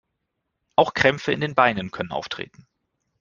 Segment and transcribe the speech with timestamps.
[0.77, 2.65] Auch Krämpfe in den Beinen können auftreten.